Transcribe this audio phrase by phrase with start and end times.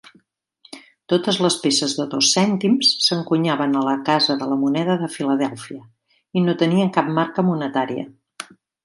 [1.11, 5.83] Totes les peces de dos cèntims s'encunyaven a la Casa de la Moneda de Filadèlfia,
[6.41, 8.09] i no tenien cap marca monetària.